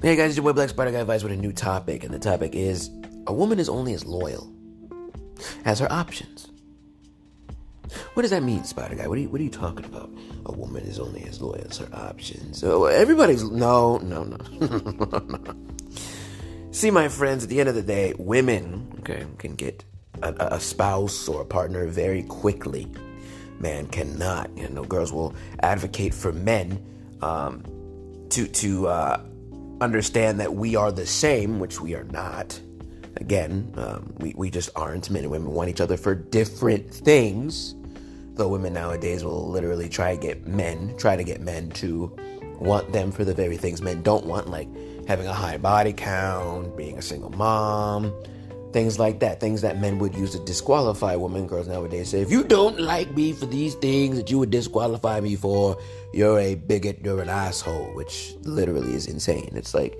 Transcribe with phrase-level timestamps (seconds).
[0.00, 2.20] Hey guys, it's your boy Black Spider Guy Advice with a new topic, and the
[2.20, 2.88] topic is
[3.26, 4.48] a woman is only as loyal
[5.64, 6.46] as her options.
[8.14, 9.08] What does that mean, Spider Guy?
[9.08, 10.08] What are you What are you talking about?
[10.46, 12.60] A woman is only as loyal as her options.
[12.60, 14.38] So everybody's no, no, no.
[16.70, 19.82] See, my friends, at the end of the day, women okay can get
[20.22, 22.86] a, a spouse or a partner very quickly.
[23.58, 24.56] Man cannot.
[24.56, 26.80] You know, girls will advocate for men
[27.20, 27.64] um,
[28.28, 29.20] to to uh,
[29.80, 32.60] understand that we are the same, which we are not.
[33.16, 35.10] Again, um, we, we just aren't.
[35.10, 37.74] Men and women want each other for different things.
[38.34, 42.16] Though women nowadays will literally try to get men, try to get men to
[42.60, 44.68] want them for the very things men don't want, like
[45.06, 48.12] having a high body count, being a single mom,
[48.78, 49.40] things like that.
[49.40, 51.48] Things that men would use to disqualify women.
[51.48, 55.18] Girls nowadays say, if you don't like me for these things that you would disqualify
[55.20, 55.76] me for,
[56.14, 59.50] you're a bigot, you're an asshole, which literally is insane.
[59.54, 59.98] It's like,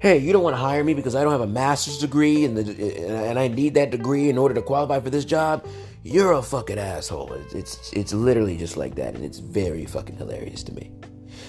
[0.00, 2.56] hey, you don't want to hire me because I don't have a master's degree and,
[2.56, 5.64] the, and I need that degree in order to qualify for this job.
[6.02, 7.32] You're a fucking asshole.
[7.34, 10.90] It's, it's, it's literally just like that, and it's very fucking hilarious to me.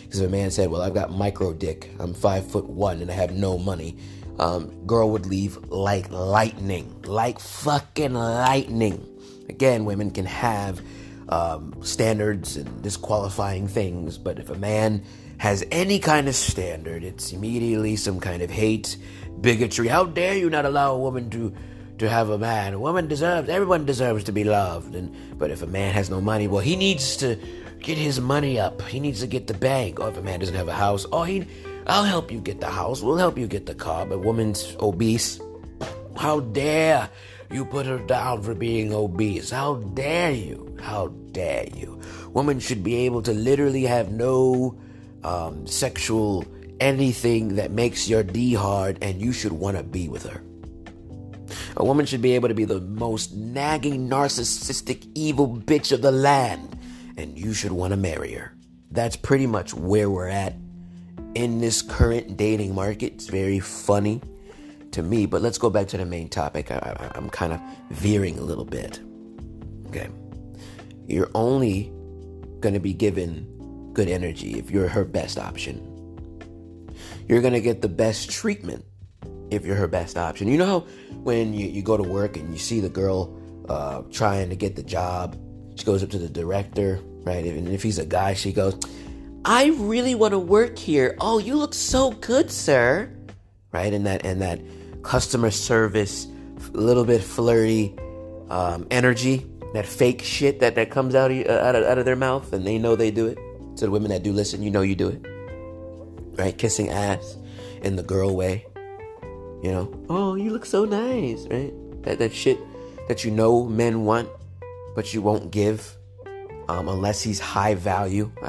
[0.04, 1.90] Because if a man said, "Well, I've got micro dick.
[1.98, 3.98] I'm five foot one and I have no money,"
[4.42, 9.08] um, girl would leave like lightning, like fucking lightning.
[9.48, 10.82] Again, women can have
[11.30, 15.04] um, standards and disqualifying things, but if a man
[15.38, 18.98] has any kind of standard, it's immediately some kind of hate,
[19.42, 19.88] bigotry.
[19.88, 21.54] How dare you not allow a woman to
[22.00, 22.74] to have a man?
[22.74, 24.96] A woman deserves, everyone deserves to be loved.
[24.96, 27.38] And but if a man has no money, well, he needs to
[27.80, 28.82] get his money up.
[28.84, 30.00] He needs to get the bank.
[30.00, 31.46] Or if a man doesn't have a house, oh, he,
[31.88, 33.02] I'll help you get the house.
[33.02, 34.06] We'll help you get the car.
[34.06, 35.40] But woman's obese.
[36.16, 37.10] How dare
[37.52, 39.50] you put her down for being obese?
[39.50, 40.78] How dare you?
[40.82, 42.00] How dare you?
[42.34, 44.78] Woman should be able to literally have no
[45.24, 46.46] um, sexual
[46.80, 50.42] anything that makes your D hard, and you should want to be with her.
[51.78, 56.12] A woman should be able to be the most nagging, narcissistic, evil bitch of the
[56.12, 56.78] land,
[57.18, 58.54] and you should want to marry her.
[58.90, 60.56] That's pretty much where we're at
[61.36, 63.14] in this current dating market.
[63.14, 64.22] It's very funny
[64.92, 66.72] to me, but let's go back to the main topic.
[66.72, 69.00] I, am kind of veering a little bit.
[69.88, 70.10] Okay.
[71.08, 71.92] You're only
[72.60, 75.88] going to be given good energy if you're her best option.
[77.28, 78.86] You're going to get the best treatment
[79.52, 80.48] if you're her best option.
[80.48, 80.80] You know how
[81.24, 83.38] when you, you go to work and you see the girl
[83.70, 85.38] uh, trying to get the job,
[85.76, 87.46] she goes up to the director, right?
[87.46, 88.78] And if he's a guy, she goes,
[89.44, 91.16] I really want to work here.
[91.20, 93.12] Oh, you look so good, sir.
[93.72, 93.94] Right?
[93.94, 94.62] And that and that
[95.02, 96.28] customer service,
[96.74, 97.96] a little bit flirty
[98.50, 102.06] um, energy, that fake shit that, that comes out of, uh, out, of, out of
[102.06, 103.38] their mouth, and they know they do it.
[103.78, 105.26] To the women that do listen, you know you do it.
[106.38, 106.56] Right?
[106.56, 107.38] Kissing ass
[107.82, 108.66] in the girl way.
[109.64, 111.72] You know, oh, you look so nice, right?
[112.04, 112.60] That that shit
[113.08, 114.30] that you know men want,
[114.96, 115.98] but you won't give,
[116.68, 118.32] um, unless he's high value.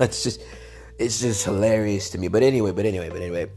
[0.00, 0.40] it's just,
[0.98, 2.28] it's just hilarious to me.
[2.28, 3.50] But anyway, but anyway, but anyway,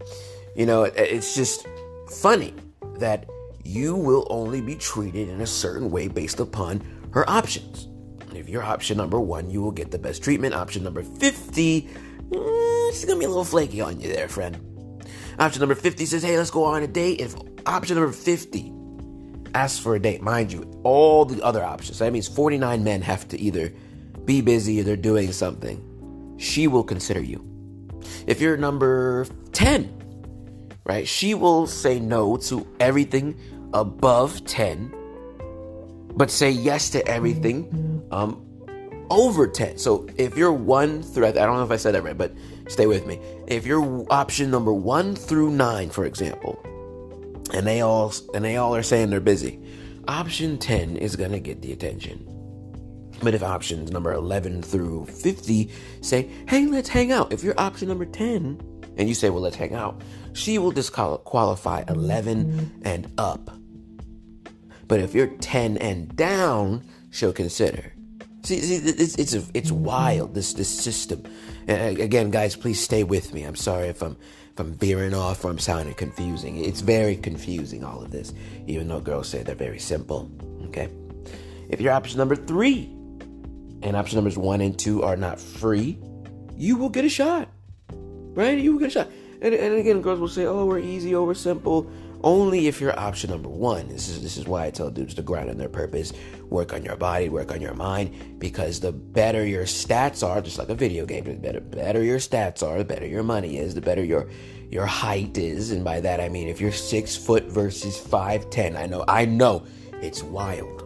[0.56, 1.68] you know, it, it's just
[2.10, 2.54] funny
[3.00, 3.30] that
[3.64, 6.82] you will only be treated in a certain way based upon
[7.12, 7.88] her options.
[8.34, 10.54] If you're option number one, you will get the best treatment.
[10.54, 14.58] Option number 50, eh, she's gonna be a little flaky on you there, friend.
[15.40, 17.22] Option number 50 says, hey, let's go on a date.
[17.22, 18.72] If option number 50
[19.56, 23.28] asks for a date, mind you, all the other options, that means 49 men have
[23.30, 23.72] to either
[24.26, 27.44] be busy they're doing something, she will consider you.
[28.28, 29.94] If you're number 10,
[30.86, 33.40] right, she will say no to everything
[33.74, 34.94] above 10,
[36.16, 38.46] but say yes to everything um,
[39.10, 39.78] over 10.
[39.78, 42.34] So if you're one through, I don't know if I said that right, but
[42.68, 43.20] stay with me.
[43.48, 46.60] If you're option number one through nine, for example,
[47.54, 49.60] and they all and they all are saying they're busy,
[50.08, 52.33] option 10 is gonna get the attention.
[53.28, 55.72] If options number 11 through 50
[56.02, 57.32] say, hey, let's hang out.
[57.32, 58.60] If you're option number 10
[58.98, 60.02] and you say, well, let's hang out,
[60.34, 63.50] she will disqualify 11 and up.
[64.88, 67.94] But if you're 10 and down, she'll consider.
[68.44, 71.24] See, see it's it's, a, it's wild this this system.
[71.68, 73.44] And again, guys, please stay with me.
[73.44, 74.18] I'm sorry if I'm
[74.52, 76.64] if I'm veering off or I'm sounding confusing.
[76.64, 78.34] It's very confusing all of this,
[78.68, 80.30] even though girls say they're very simple.
[80.66, 80.90] Okay,
[81.70, 82.94] if you're option number three
[83.84, 86.00] and option numbers one and two are not free,
[86.56, 87.50] you will get a shot.
[87.92, 88.58] Right?
[88.58, 89.10] You will get a shot.
[89.42, 91.92] And, and again, girls will say, "Oh, we're easy, oh, we're simple."
[92.24, 93.88] only if you're option number one.
[93.90, 96.14] This is this is why I tell dudes to grind on their purpose,
[96.50, 100.58] work on your body, work on your mind, because the better your stats are, just
[100.58, 103.76] like a video game, the better better your stats are, the better your money is,
[103.76, 104.30] the better your
[104.70, 108.76] your height is, and by that I mean if you're six foot versus five ten.
[108.76, 109.66] I know, I know,
[110.02, 110.83] it's wild.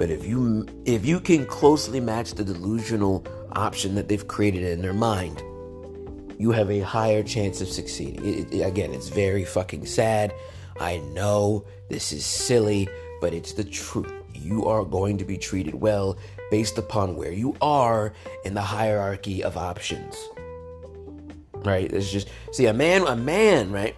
[0.00, 4.80] But if you if you can closely match the delusional option that they've created in
[4.80, 5.42] their mind,
[6.38, 8.24] you have a higher chance of succeeding.
[8.24, 10.32] It, it, again, it's very fucking sad.
[10.80, 12.88] I know this is silly,
[13.20, 14.10] but it's the truth.
[14.32, 16.16] You are going to be treated well
[16.50, 18.14] based upon where you are
[18.46, 20.16] in the hierarchy of options.
[21.56, 21.92] Right?
[21.92, 23.94] It's just see a man, a man, right?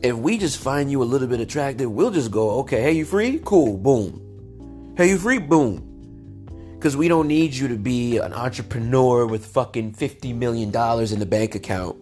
[0.00, 3.04] If we just find you a little bit attractive, we'll just go, okay, hey, you
[3.04, 3.40] free?
[3.44, 4.22] Cool, boom.
[4.96, 5.36] Hey, you free?
[5.36, 5.82] Boom.
[6.74, 11.26] Because we don't need you to be an entrepreneur with fucking $50 million in the
[11.26, 11.96] bank account.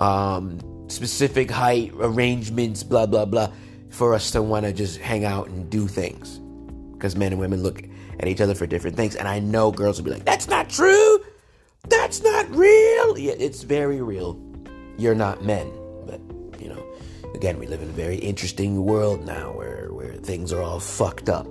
[0.00, 3.50] Um, specific height, arrangements, blah, blah, blah,
[3.90, 6.38] for us to want to just hang out and do things.
[6.92, 7.82] Because men and women look
[8.20, 9.16] at each other for different things.
[9.16, 11.18] And I know girls will be like, that's not true.
[11.88, 13.18] That's not real.
[13.18, 14.40] Yeah, it's very real.
[14.96, 15.72] You're not men.
[16.06, 16.20] But,
[16.62, 16.86] you know,
[17.34, 19.77] again, we live in a very interesting world now where, where
[20.24, 21.46] things are all fucked up.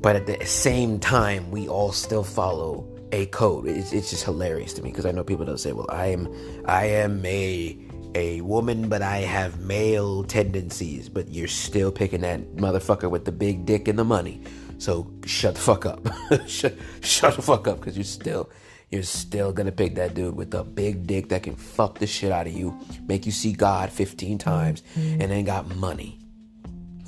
[0.00, 3.66] But at the same time, we all still follow a code.
[3.66, 6.32] It's, it's just hilarious to me because I know people don't say, "Well, I am,
[6.66, 7.76] I am a
[8.14, 13.32] a woman, but I have male tendencies." But you're still picking that motherfucker with the
[13.32, 14.40] big dick and the money.
[14.78, 16.06] So shut the fuck up.
[16.46, 18.48] shut, shut the fuck up because you're still
[18.90, 22.32] you're still gonna pick that dude with a big dick that can fuck the shit
[22.32, 25.20] out of you, make you see God 15 times, mm-hmm.
[25.20, 26.18] and then got money.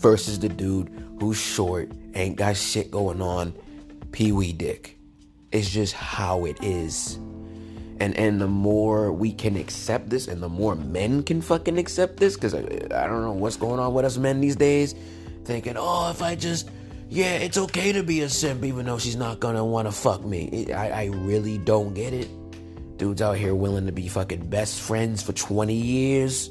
[0.00, 0.88] Versus the dude
[1.20, 3.54] who's short, ain't got shit going on,
[4.12, 4.98] pee wee dick.
[5.52, 7.16] It's just how it is.
[8.00, 12.16] And and the more we can accept this, and the more men can fucking accept
[12.16, 14.94] this, because I, I don't know what's going on with us men these days,
[15.44, 16.70] thinking, oh, if I just,
[17.10, 20.24] yeah, it's okay to be a simp, even though she's not gonna want to fuck
[20.24, 20.72] me.
[20.72, 22.28] I I really don't get it.
[22.96, 26.50] Dudes out here willing to be fucking best friends for 20 years,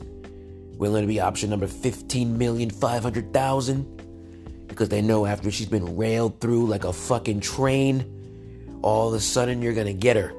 [0.79, 6.85] willing to be option number 15,500,000 because they know after she's been railed through like
[6.85, 10.33] a fucking train, all of a sudden you're gonna get her.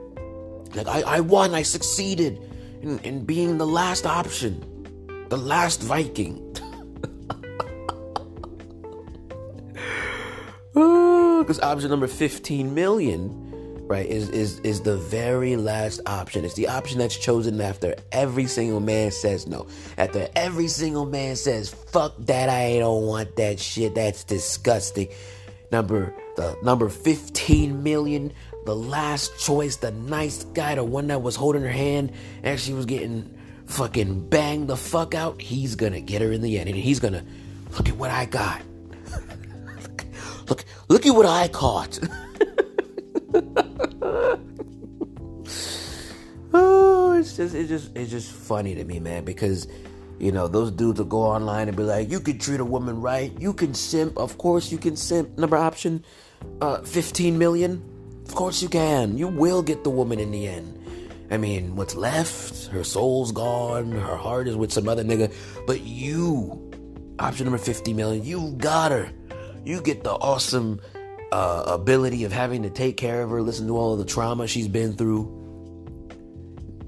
[0.74, 2.40] Like, I, I won, I succeeded
[2.80, 6.46] in, in being the last option, the last Viking.
[11.40, 13.49] Because option number 15 million,
[13.90, 16.44] right, is, is, is the very last option.
[16.44, 19.66] It's the option that's chosen after every single man says no.
[19.98, 25.08] After every single man says, fuck that, I don't want that shit, that's disgusting.
[25.72, 28.32] Number, the number 15 million,
[28.64, 32.12] the last choice, the nice guy, the one that was holding her hand
[32.44, 36.60] as she was getting fucking banged the fuck out, he's gonna get her in the
[36.60, 36.68] end.
[36.68, 37.24] And he's gonna,
[37.72, 38.62] look at what I got.
[40.48, 41.98] look, look at what I caught.
[47.40, 49.66] just, it's just, it's just funny to me, man, because
[50.20, 53.00] you know, those dudes will go online and be like, you can treat a woman
[53.00, 53.32] right.
[53.40, 54.18] You can simp.
[54.18, 55.38] Of course you can simp.
[55.38, 56.04] Number option,
[56.60, 57.82] uh, 15 million.
[58.28, 59.16] Of course you can.
[59.16, 60.76] You will get the woman in the end.
[61.30, 62.66] I mean, what's left?
[62.66, 63.92] Her soul's gone.
[63.92, 65.32] Her heart is with some other nigga.
[65.66, 66.70] But you,
[67.18, 69.10] option number 50 million, you got her.
[69.64, 70.80] You get the awesome
[71.32, 74.46] uh, ability of having to take care of her, listen to all of the trauma
[74.46, 75.39] she's been through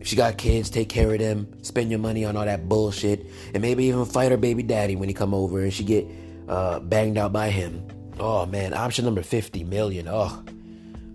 [0.02, 1.46] if she got kids, take care of them.
[1.62, 5.08] Spend your money on all that bullshit, and maybe even fight her baby daddy when
[5.08, 6.04] he come over and she get
[6.48, 7.86] uh, banged out by him.
[8.18, 10.08] Oh man, option number fifty million.
[10.08, 10.42] Oh,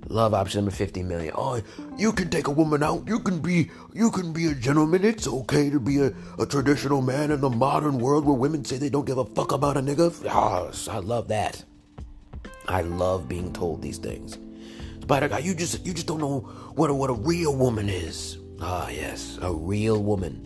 [0.08, 1.34] love option number fifty million.
[1.36, 1.62] Oh,
[1.98, 3.06] you can take a woman out.
[3.10, 5.04] You can be, you can be a gentleman.
[5.04, 8.78] It's okay to be a, a traditional man in the modern world where women say
[8.78, 10.16] they don't give a fuck about a nigga.
[10.30, 11.62] Oh, I love that.
[12.70, 14.38] I love being told these things.
[15.02, 16.40] Spider guy, you just you just don't know
[16.76, 18.38] what a, what a real woman is.
[18.60, 20.44] Ah, yes, a real woman.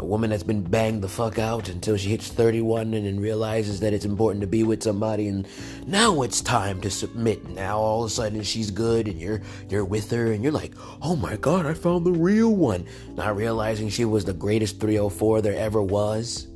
[0.00, 3.78] A woman that's been banged the fuck out until she hits 31 and then realizes
[3.80, 5.46] that it's important to be with somebody and
[5.86, 7.48] now it's time to submit.
[7.48, 10.74] Now all of a sudden she's good and you're you're with her and you're like,
[11.00, 15.42] "Oh my god, I found the real one." Not realizing she was the greatest 304
[15.42, 16.48] there ever was.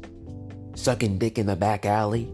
[0.75, 2.29] Sucking dick in the back alley,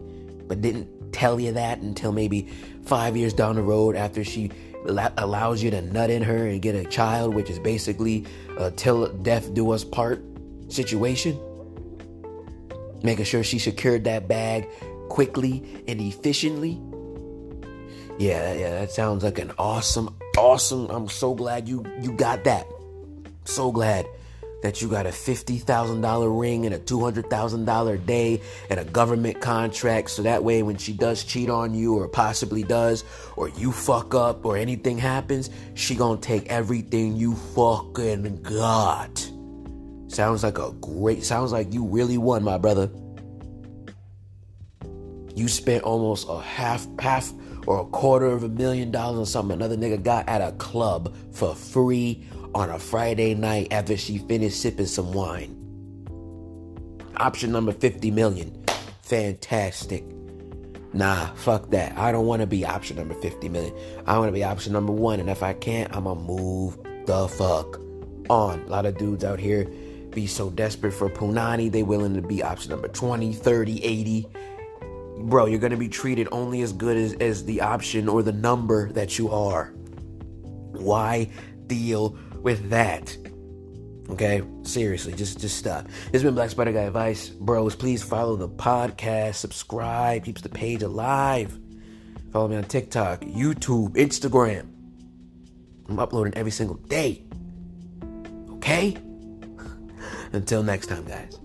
[0.47, 2.49] but didn't tell you that until maybe
[2.83, 4.51] 5 years down the road after she
[4.87, 8.25] allows you to nut in her and get a child, which is basically
[8.57, 10.23] a till death do us part
[10.69, 11.39] situation.
[13.03, 14.67] Making sure she secured that bag
[15.09, 16.81] quickly and efficiently.
[18.17, 20.87] Yeah, yeah, that sounds like an awesome, awesome.
[20.89, 22.67] I'm so glad you you got that.
[23.43, 24.05] So glad.
[24.61, 30.23] That you got a $50,000 ring and a $200,000 day and a government contract so
[30.23, 33.03] that way when she does cheat on you or possibly does
[33.35, 39.29] or you fuck up or anything happens, she gonna take everything you fucking got.
[40.07, 42.89] Sounds like a great sounds like you really won, my brother.
[45.35, 47.33] You spent almost a half half
[47.67, 51.13] or a quarter of a million dollars on something another nigga got at a club
[51.33, 55.61] for free on a Friday night after she finished sipping some wine.
[57.17, 58.65] Option number 50 million.
[59.03, 60.05] Fantastic.
[60.93, 61.97] Nah, fuck that.
[61.97, 63.75] I don't want to be option number 50 million.
[64.07, 65.19] I want to be option number one.
[65.19, 67.77] And if I can't, I'm going to move the fuck
[68.29, 68.61] on.
[68.61, 69.69] A lot of dudes out here
[70.11, 74.27] be so desperate for Punani, they willing to be option number 20, 30, 80.
[75.17, 78.31] Bro, you're going to be treated only as good as, as the option or the
[78.31, 79.73] number that you are.
[80.71, 81.29] Why
[81.67, 83.17] deal with that.
[84.07, 85.87] Okay, seriously, just just stop.
[85.87, 87.75] This has been Black Spider Guy Advice, bros.
[87.75, 91.59] Please follow the podcast, subscribe, keeps the page alive.
[92.31, 94.67] Follow me on TikTok, YouTube, Instagram.
[95.89, 97.23] I'm uploading every single day.
[98.51, 98.95] Okay?
[100.31, 101.39] Until next time, guys.